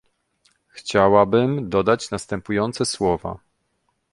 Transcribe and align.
Chciałabym 0.73 1.69
dodać 1.69 2.11
następujące 2.11 2.85
słowa 2.85 3.39